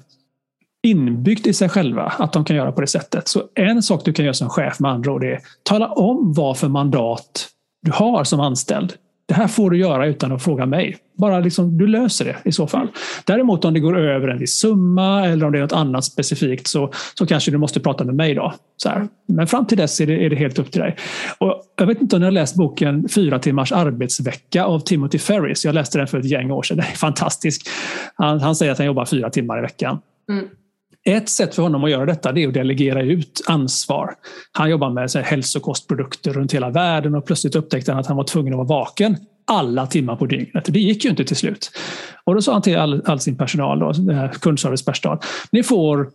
inbyggt 0.82 1.46
i 1.46 1.52
sig 1.52 1.68
själva 1.68 2.02
att 2.02 2.32
de 2.32 2.44
kan 2.44 2.56
göra 2.56 2.72
på 2.72 2.80
det 2.80 2.86
sättet. 2.86 3.28
Så 3.28 3.42
en 3.54 3.82
sak 3.82 4.04
du 4.04 4.12
kan 4.12 4.24
göra 4.24 4.34
som 4.34 4.48
chef 4.48 4.80
med 4.80 4.90
andra 4.90 5.12
ord 5.12 5.24
är 5.24 5.40
tala 5.62 5.86
om 5.88 6.32
vad 6.32 6.58
för 6.58 6.68
mandat 6.68 7.48
du 7.82 7.92
har 7.92 8.24
som 8.24 8.40
anställd. 8.40 8.92
Det 9.28 9.34
här 9.34 9.48
får 9.48 9.70
du 9.70 9.78
göra 9.78 10.06
utan 10.06 10.32
att 10.32 10.42
fråga 10.42 10.66
mig. 10.66 10.96
Bara 11.18 11.40
liksom, 11.40 11.78
du 11.78 11.86
löser 11.86 12.24
det 12.24 12.36
i 12.44 12.52
så 12.52 12.66
fall. 12.66 12.88
Däremot 13.24 13.64
om 13.64 13.74
det 13.74 13.80
går 13.80 13.98
över 13.98 14.28
en 14.28 14.38
viss 14.38 14.54
summa 14.54 15.26
eller 15.26 15.46
om 15.46 15.52
det 15.52 15.58
är 15.58 15.62
något 15.62 15.72
annat 15.72 16.04
specifikt 16.04 16.66
så, 16.66 16.92
så 17.14 17.26
kanske 17.26 17.50
du 17.50 17.58
måste 17.58 17.80
prata 17.80 18.04
med 18.04 18.14
mig. 18.14 18.34
då. 18.34 18.54
Så 18.76 18.88
här. 18.88 19.08
Men 19.26 19.46
fram 19.46 19.66
till 19.66 19.78
dess 19.78 20.00
är 20.00 20.06
det, 20.06 20.24
är 20.24 20.30
det 20.30 20.36
helt 20.36 20.58
upp 20.58 20.72
till 20.72 20.80
dig. 20.80 20.96
Och 21.38 21.62
jag 21.76 21.86
vet 21.86 22.00
inte 22.00 22.16
om 22.16 22.20
ni 22.20 22.26
har 22.26 22.32
läst 22.32 22.56
boken 22.56 23.08
Fyra 23.08 23.38
timmars 23.38 23.72
arbetsvecka 23.72 24.64
av 24.64 24.80
Timothy 24.80 25.18
Ferris. 25.18 25.64
Jag 25.64 25.74
läste 25.74 25.98
den 25.98 26.06
för 26.06 26.18
ett 26.18 26.30
gäng 26.30 26.50
år 26.50 26.62
sedan. 26.62 26.76
Den 26.76 26.86
är 26.86 26.96
fantastisk. 26.96 27.68
Han, 28.14 28.40
han 28.40 28.56
säger 28.56 28.72
att 28.72 28.78
han 28.78 28.86
jobbar 28.86 29.04
fyra 29.04 29.30
timmar 29.30 29.58
i 29.58 29.62
veckan. 29.62 29.98
Mm. 30.30 30.44
Ett 31.04 31.28
sätt 31.28 31.54
för 31.54 31.62
honom 31.62 31.84
att 31.84 31.90
göra 31.90 32.06
detta 32.06 32.30
är 32.30 32.48
att 32.48 32.54
delegera 32.54 33.02
ut 33.02 33.42
ansvar. 33.46 34.14
Han 34.52 34.70
jobbar 34.70 34.90
med 34.90 35.10
så 35.10 35.18
här, 35.18 35.26
hälsokostprodukter 35.26 36.32
runt 36.32 36.54
hela 36.54 36.70
världen 36.70 37.14
och 37.14 37.26
plötsligt 37.26 37.54
upptäckte 37.54 37.92
han 37.92 38.00
att 38.00 38.06
han 38.06 38.16
var 38.16 38.24
tvungen 38.24 38.52
att 38.52 38.56
vara 38.56 38.80
vaken 38.80 39.16
alla 39.44 39.86
timmar 39.86 40.16
på 40.16 40.26
dygnet. 40.26 40.64
Det 40.68 40.80
gick 40.80 41.04
ju 41.04 41.10
inte 41.10 41.24
till 41.24 41.36
slut. 41.36 41.70
Och 42.24 42.34
då 42.34 42.42
sa 42.42 42.52
han 42.52 42.62
till 42.62 42.76
all, 42.76 43.02
all 43.06 43.20
sin 43.20 43.36
personal, 43.36 43.78
då, 43.78 43.92
kundservicepersonal, 44.40 45.18
ni 45.52 45.62
får 45.62 46.10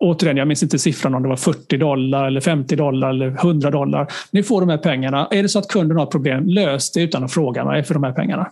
Återigen, 0.00 0.36
jag 0.36 0.48
minns 0.48 0.62
inte 0.62 0.78
siffran 0.78 1.14
om 1.14 1.22
det 1.22 1.28
var 1.28 1.36
40 1.36 1.76
dollar, 1.76 2.26
eller 2.26 2.40
50 2.40 2.76
dollar 2.76 3.10
eller 3.10 3.26
100 3.26 3.70
dollar. 3.70 4.12
Ni 4.30 4.42
får 4.42 4.60
de 4.60 4.68
här 4.68 4.78
pengarna. 4.78 5.28
Är 5.30 5.42
det 5.42 5.48
så 5.48 5.58
att 5.58 5.68
kunden 5.68 5.96
har 5.96 6.06
problem, 6.06 6.46
lös 6.46 6.92
det 6.92 7.02
utan 7.02 7.24
att 7.24 7.32
fråga 7.32 7.64
mig 7.64 7.82
för 7.82 7.94
de 7.94 8.04
här 8.04 8.12
pengarna. 8.12 8.50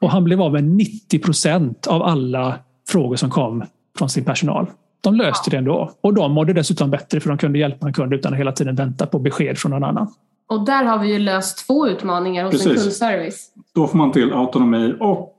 Och 0.00 0.10
han 0.10 0.24
blev 0.24 0.42
av 0.42 0.52
med 0.52 0.64
90 0.64 1.18
procent 1.18 1.86
av 1.86 2.02
alla 2.02 2.58
frågor 2.88 3.16
som 3.16 3.30
kom 3.30 3.64
från 3.98 4.08
sin 4.08 4.24
personal. 4.24 4.66
De 5.00 5.14
löste 5.14 5.50
det 5.50 5.56
ändå. 5.56 5.90
Och 6.00 6.14
de 6.14 6.32
mådde 6.32 6.52
dessutom 6.52 6.90
bättre 6.90 7.20
för 7.20 7.28
de 7.28 7.38
kunde 7.38 7.58
hjälpa 7.58 7.86
en 7.86 7.92
kund 7.92 8.14
utan 8.14 8.32
att 8.32 8.38
hela 8.38 8.52
tiden 8.52 8.74
vänta 8.74 9.06
på 9.06 9.18
besked 9.18 9.58
från 9.58 9.70
någon 9.70 9.84
annan. 9.84 10.14
Och 10.48 10.64
där 10.64 10.84
har 10.84 10.98
vi 10.98 11.12
ju 11.12 11.18
löst 11.18 11.66
två 11.66 11.88
utmaningar 11.88 12.44
hos 12.44 12.52
Precis. 12.52 12.66
en 12.66 12.74
kundservice. 12.74 13.50
Då 13.74 13.86
får 13.86 13.98
man 13.98 14.12
till 14.12 14.32
autonomi 14.32 14.94
och 15.00 15.36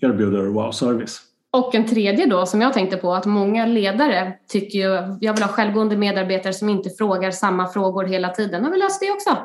erbjuder 0.00 0.46
wow-service. 0.46 1.20
Och 1.52 1.74
en 1.74 1.88
tredje 1.88 2.26
då 2.26 2.46
som 2.46 2.60
jag 2.60 2.72
tänkte 2.72 2.96
på 2.96 3.14
att 3.14 3.26
många 3.26 3.66
ledare 3.66 4.32
tycker 4.48 4.78
ju, 4.78 5.16
jag 5.20 5.34
vill 5.34 5.42
ha 5.42 5.50
självgående 5.50 5.96
medarbetare 5.96 6.52
som 6.52 6.68
inte 6.68 6.90
frågar 6.90 7.30
samma 7.30 7.68
frågor 7.68 8.04
hela 8.04 8.28
tiden. 8.28 8.64
Har 8.64 8.70
vi 8.70 8.78
löst 8.78 9.00
det 9.00 9.10
också? 9.10 9.36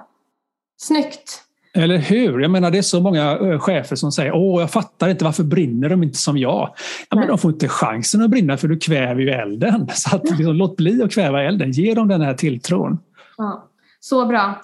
Snyggt! 0.78 1.45
Eller 1.76 1.98
hur? 1.98 2.40
Jag 2.40 2.52
menar 2.52 2.72
det 2.72 2.78
är 2.78 2.82
så 2.82 3.02
många 3.02 3.60
chefer 3.60 3.96
som 3.96 4.12
säger 4.12 4.36
åh 4.36 4.62
jag 4.62 4.72
fattar 4.72 5.10
inte 5.10 5.26
varför 5.26 5.44
brinner 5.44 5.90
de 5.90 6.04
inte 6.04 6.18
som 6.18 6.38
jag? 6.38 6.76
Ja, 7.10 7.18
men 7.18 7.28
de 7.28 7.38
får 7.38 7.52
inte 7.52 7.68
chansen 7.68 8.22
att 8.22 8.30
brinna 8.30 8.58
för 8.58 8.68
du 8.68 8.78
kväver 8.80 9.22
ju 9.22 9.30
elden. 9.30 9.88
Så 9.94 10.16
att, 10.16 10.24
liksom, 10.24 10.56
låt 10.56 10.78
bli 10.78 11.04
att 11.04 11.12
kväva 11.12 11.44
elden, 11.44 11.72
ge 11.72 11.94
dem 11.94 12.08
den 12.08 12.22
här 12.22 12.34
tilltron. 12.34 13.00
Ja, 13.38 13.70
så 14.00 14.26
bra. 14.26 14.62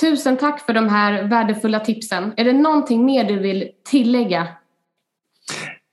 Tusen 0.00 0.36
tack 0.36 0.66
för 0.66 0.72
de 0.72 0.88
här 0.88 1.22
värdefulla 1.22 1.80
tipsen. 1.80 2.32
Är 2.36 2.44
det 2.44 2.52
någonting 2.52 3.04
mer 3.04 3.24
du 3.24 3.38
vill 3.38 3.68
tillägga? 3.90 4.48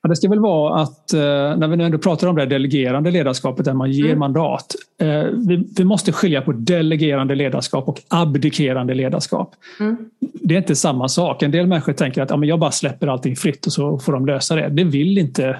Ja, 0.05 0.09
det 0.09 0.15
ska 0.15 0.29
väl 0.29 0.39
vara 0.39 0.81
att 0.81 1.13
eh, 1.13 1.19
när 1.57 1.67
vi 1.67 1.77
nu 1.77 1.83
ändå 1.83 1.97
pratar 1.97 2.27
om 2.27 2.35
det 2.35 2.45
delegerande 2.45 3.11
ledarskapet 3.11 3.65
där 3.65 3.73
man 3.73 3.91
ger 3.91 4.05
mm. 4.05 4.19
mandat. 4.19 4.75
Eh, 5.01 5.07
vi, 5.47 5.67
vi, 5.77 5.83
måste 5.83 6.11
skilja 6.11 6.41
på 6.41 6.51
delegerande 6.51 7.35
ledarskap 7.35 7.87
och 7.87 8.01
abdikerande 8.07 8.93
ledarskap. 8.93 9.51
Mm. 9.79 9.97
Det 10.33 10.53
är 10.53 10.57
inte 10.57 10.75
samma 10.75 11.07
sak. 11.07 11.43
En 11.43 11.51
del 11.51 11.67
människor 11.67 11.93
tänker 11.93 12.21
att 12.21 12.29
ja, 12.29 12.37
men 12.37 12.49
jag 12.49 12.59
bara 12.59 12.71
släpper 12.71 13.07
allting 13.07 13.35
fritt 13.35 13.65
och 13.65 13.73
så 13.73 13.99
får 13.99 14.13
de 14.13 14.25
lösa 14.25 14.55
det. 14.55 14.69
Det 14.69 14.83
vill 14.83 15.17
inte 15.17 15.57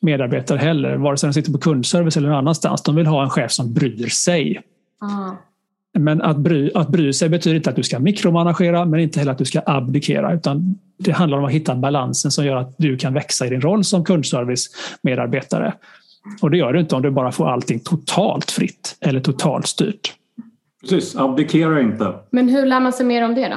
medarbetare 0.00 0.58
heller, 0.58 0.96
vare 0.96 1.16
sig 1.16 1.28
de 1.28 1.34
sitter 1.34 1.52
på 1.52 1.58
kundservice 1.58 2.16
eller 2.16 2.28
någon 2.28 2.38
annanstans. 2.38 2.82
De 2.82 2.96
vill 2.96 3.06
ha 3.06 3.22
en 3.22 3.30
chef 3.30 3.52
som 3.52 3.74
bryr 3.74 4.08
sig. 4.08 4.62
Ah. 5.00 5.30
Men 5.98 6.22
att 6.22 6.36
bry, 6.36 6.70
att 6.74 6.88
bry 6.88 7.12
sig 7.12 7.28
betyder 7.28 7.56
inte 7.56 7.70
att 7.70 7.76
du 7.76 7.82
ska 7.82 7.98
mikromanagera 7.98 8.84
men 8.84 9.00
inte 9.00 9.18
heller 9.18 9.32
att 9.32 9.38
du 9.38 9.44
ska 9.44 9.62
abdikera 9.66 10.34
utan 10.34 10.78
det 10.98 11.12
handlar 11.12 11.38
om 11.38 11.44
att 11.44 11.52
hitta 11.52 11.74
balansen 11.74 12.30
som 12.30 12.44
gör 12.44 12.56
att 12.56 12.74
du 12.78 12.96
kan 12.96 13.14
växa 13.14 13.46
i 13.46 13.50
din 13.50 13.60
roll 13.60 13.84
som 13.84 14.04
kundservice-medarbetare. 14.04 15.74
Och 16.42 16.50
det 16.50 16.56
gör 16.56 16.72
du 16.72 16.80
inte 16.80 16.94
om 16.94 17.02
du 17.02 17.10
bara 17.10 17.32
får 17.32 17.48
allting 17.48 17.80
totalt 17.80 18.50
fritt 18.50 18.96
eller 19.00 19.20
totalt 19.20 19.66
styrt. 19.66 20.14
Precis, 20.80 21.16
abdikera 21.16 21.80
inte. 21.80 22.14
Men 22.30 22.48
hur 22.48 22.66
lär 22.66 22.80
man 22.80 22.92
sig 22.92 23.06
mer 23.06 23.24
om 23.24 23.34
det 23.34 23.48
då? 23.48 23.56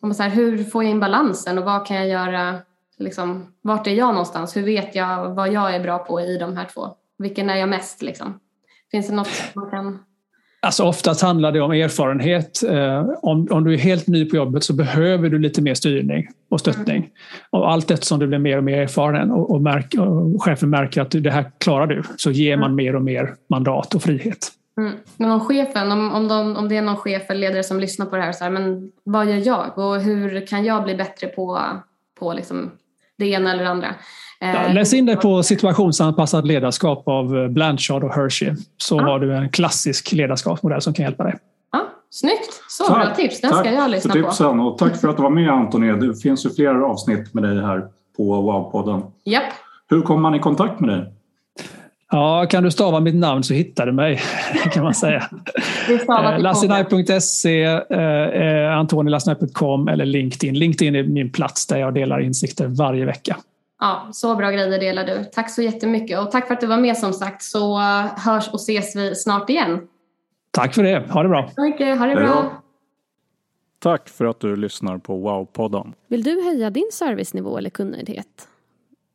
Om 0.00 0.14
så 0.14 0.22
här, 0.22 0.30
hur 0.30 0.64
får 0.64 0.84
jag 0.84 0.90
in 0.90 1.00
balansen 1.00 1.58
och 1.58 1.64
vad 1.64 1.86
kan 1.86 1.96
jag 1.96 2.08
göra? 2.08 2.58
Liksom, 2.98 3.46
vart 3.62 3.86
är 3.86 3.90
jag 3.90 4.08
någonstans? 4.08 4.56
Hur 4.56 4.62
vet 4.62 4.94
jag 4.94 5.34
vad 5.34 5.52
jag 5.52 5.74
är 5.74 5.80
bra 5.80 5.98
på 5.98 6.20
i 6.20 6.38
de 6.38 6.56
här 6.56 6.68
två? 6.74 6.88
Vilken 7.18 7.50
är 7.50 7.56
jag 7.56 7.68
mest? 7.68 8.02
Liksom? 8.02 8.40
Finns 8.90 9.08
det 9.08 9.14
något 9.14 9.54
man 9.54 9.70
kan 9.70 9.98
Alltså 10.66 10.84
oftast 10.84 11.22
handlar 11.22 11.52
det 11.52 11.60
om 11.60 11.70
erfarenhet. 11.70 12.62
Eh, 12.62 13.08
om, 13.22 13.48
om 13.50 13.64
du 13.64 13.74
är 13.74 13.78
helt 13.78 14.06
ny 14.06 14.24
på 14.24 14.36
jobbet 14.36 14.64
så 14.64 14.72
behöver 14.72 15.28
du 15.28 15.38
lite 15.38 15.62
mer 15.62 15.74
styrning 15.74 16.28
och 16.48 16.60
stöttning. 16.60 16.96
Mm. 16.96 17.10
Och 17.50 17.70
allt 17.70 17.90
eftersom 17.90 18.18
du 18.18 18.26
blir 18.26 18.38
mer 18.38 18.56
och 18.56 18.64
mer 18.64 18.78
erfaren 18.78 19.30
och, 19.30 19.50
och, 19.50 19.62
märk, 19.62 19.94
och 19.98 20.42
chefen 20.42 20.70
märker 20.70 21.00
att 21.00 21.10
det 21.10 21.30
här 21.30 21.50
klarar 21.58 21.86
du 21.86 22.02
så 22.16 22.30
ger 22.30 22.56
man 22.56 22.64
mm. 22.64 22.76
mer 22.76 22.96
och 22.96 23.02
mer 23.02 23.34
mandat 23.48 23.94
och 23.94 24.02
frihet. 24.02 24.52
Mm. 24.78 24.92
Men 25.16 25.30
om 25.30 25.40
chefen, 25.40 25.92
om, 25.92 26.12
om, 26.12 26.28
de, 26.28 26.56
om 26.56 26.68
det 26.68 26.76
är 26.76 26.82
någon 26.82 26.96
chef 26.96 27.30
eller 27.30 27.40
ledare 27.40 27.62
som 27.62 27.80
lyssnar 27.80 28.06
på 28.06 28.16
det 28.16 28.22
här, 28.22 28.32
så 28.32 28.44
här, 28.44 28.50
men 28.50 28.92
vad 29.04 29.26
gör 29.26 29.46
jag 29.46 29.78
och 29.78 30.00
hur 30.00 30.46
kan 30.46 30.64
jag 30.64 30.84
bli 30.84 30.94
bättre 30.94 31.26
på, 31.26 31.60
på 32.18 32.32
liksom 32.32 32.70
det 33.22 33.28
ena 33.28 33.52
eller 33.52 33.64
det 33.64 33.70
andra? 33.70 33.94
Ja, 34.40 34.66
eh, 34.66 34.74
läs 34.74 34.94
in 34.94 35.06
dig 35.06 35.16
på 35.16 35.42
situationsanpassat 35.42 36.46
ledarskap 36.46 37.08
av 37.08 37.38
eh, 37.38 37.48
Blanchard 37.48 38.04
och 38.04 38.14
Hershey 38.14 38.54
så 38.76 38.96
ja. 38.96 39.02
har 39.02 39.18
du 39.18 39.34
en 39.34 39.50
klassisk 39.50 40.12
ledarskapsmodell 40.12 40.82
som 40.82 40.94
kan 40.94 41.04
hjälpa 41.04 41.24
dig. 41.24 41.34
Ja, 41.72 41.88
snyggt! 42.10 42.62
Så 42.68 42.84
tack, 42.84 43.06
bra 43.06 43.14
tips, 43.14 43.40
den 43.40 43.54
ska 43.54 43.72
jag 43.72 43.90
lyssna 43.90 44.12
för 44.12 44.22
tipsen. 44.22 44.58
på. 44.58 44.64
Och 44.64 44.78
tack 44.78 45.00
för 45.00 45.08
att 45.08 45.16
du 45.16 45.22
var 45.22 45.30
med 45.30 45.50
Antonia. 45.50 45.96
Det 45.96 46.22
finns 46.22 46.46
ju 46.46 46.50
flera 46.50 46.86
avsnitt 46.86 47.34
med 47.34 47.44
dig 47.44 47.60
här 47.60 47.84
på 48.16 48.22
Wow-podden. 48.22 49.02
Japp. 49.24 49.52
Hur 49.90 50.02
kommer 50.02 50.20
man 50.20 50.34
i 50.34 50.38
kontakt 50.38 50.80
med 50.80 50.88
dig? 50.88 51.12
Ja, 52.12 52.46
kan 52.50 52.62
du 52.62 52.70
stava 52.70 53.00
mitt 53.00 53.14
namn 53.14 53.42
så 53.42 53.54
hittar 53.54 53.86
du 53.86 53.92
mig, 53.92 54.20
kan 54.72 54.82
man 54.82 54.94
säga. 54.94 55.28
Eh, 56.08 56.38
Lassinaj.se, 56.38 57.62
eh, 57.64 58.78
antonilassinaj.com 58.78 59.88
eller 59.88 60.04
LinkedIn. 60.04 60.54
LinkedIn 60.54 60.96
är 60.96 61.02
min 61.02 61.32
plats 61.32 61.66
där 61.66 61.76
jag 61.76 61.94
delar 61.94 62.20
insikter 62.20 62.66
varje 62.66 63.04
vecka. 63.04 63.36
Ja, 63.80 64.08
så 64.12 64.34
bra 64.34 64.50
grejer 64.50 64.80
delar 64.80 65.04
du. 65.04 65.24
Tack 65.24 65.50
så 65.50 65.62
jättemycket 65.62 66.18
och 66.18 66.30
tack 66.30 66.46
för 66.46 66.54
att 66.54 66.60
du 66.60 66.66
var 66.66 66.76
med 66.76 66.96
som 66.96 67.12
sagt 67.12 67.42
så 67.42 67.78
hörs 68.16 68.48
och 68.48 68.60
ses 68.60 68.96
vi 68.96 69.14
snart 69.14 69.50
igen. 69.50 69.80
Tack 70.50 70.74
för 70.74 70.82
det. 70.82 71.04
Ha 71.10 71.22
det 71.22 71.28
bra. 71.28 71.50
Mycket. 71.56 71.98
Ha 71.98 72.06
det 72.06 72.14
bra. 72.14 72.62
Tack 73.78 74.08
för 74.08 74.24
att 74.24 74.40
du 74.40 74.56
lyssnar 74.56 74.98
på 74.98 75.28
Wow-podden. 75.28 75.92
Vill 76.08 76.22
du 76.22 76.42
höja 76.44 76.70
din 76.70 76.88
servicenivå 76.92 77.58
eller 77.58 77.70
kundnöjdhet? 77.70 78.48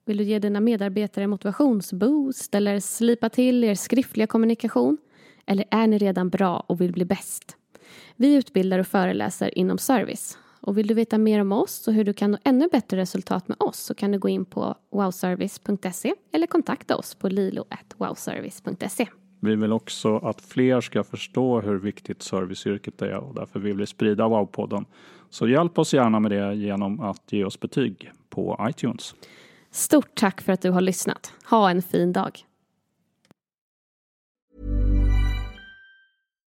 Vill 0.08 0.18
du 0.18 0.24
ge 0.24 0.40
dina 0.40 0.60
medarbetare 0.60 1.28
motivationsboost 1.28 2.56
eller 2.56 2.80
slipa 2.80 3.30
till 3.30 3.64
er 3.64 3.76
skriftliga 3.76 4.28
kommunikation? 4.28 4.98
Eller 5.46 5.66
är 5.72 5.88
ni 5.88 5.98
redan 5.98 6.30
bra 6.30 6.60
och 6.68 6.82
vill 6.82 6.92
bli 6.92 7.06
bäst? 7.06 7.56
Vi 8.16 8.36
utbildar 8.36 8.80
och 8.80 8.88
föreläser 8.88 9.58
inom 9.58 9.78
service 9.78 10.38
och 10.62 10.78
vill 10.78 10.88
du 10.88 10.94
veta 10.94 11.18
mer 11.18 11.42
om 11.42 11.52
oss 11.52 11.88
och 11.88 11.94
hur 11.94 12.04
du 12.04 12.14
kan 12.14 12.32
nå 12.32 12.38
ännu 12.44 12.68
bättre 12.72 12.98
resultat 12.98 13.48
med 13.48 13.58
oss 13.60 13.78
så 13.78 13.96
kan 13.96 14.12
du 14.12 14.20
gå 14.20 14.30
in 14.30 14.46
på 14.46 14.76
wowservice.se 14.92 16.14
eller 16.32 16.48
kontakta 16.48 16.98
oss 16.98 17.16
på 17.16 17.30
lilo.wowservice.se. 17.30 19.08
Vi 19.40 19.56
vill 19.56 19.74
också 19.74 20.18
att 20.18 20.42
fler 20.42 20.82
ska 20.82 21.04
förstå 21.04 21.62
hur 21.62 21.76
viktigt 21.76 22.22
serviceyrket 22.22 23.02
är 23.02 23.18
och 23.18 23.36
därför 23.36 23.60
vill 23.60 23.78
vi 23.78 23.86
sprida 23.86 24.24
Wow-podden. 24.24 24.86
Så 25.30 25.48
hjälp 25.48 25.80
oss 25.80 25.94
gärna 25.94 26.20
med 26.20 26.32
det 26.32 26.56
genom 26.56 27.00
att 27.00 27.24
ge 27.34 27.44
oss 27.44 27.60
betyg 27.60 28.12
på 28.30 28.68
iTunes. 28.70 29.16
Stort 29.72 30.16
tack 30.16 30.42
för 30.42 30.54
att 30.54 30.62
du 30.62 30.70
har 30.70 30.82
lyssnat. 30.82 31.34
Ha 31.50 31.70
en 31.70 31.82
fin 31.82 32.14
dag. 32.14 32.44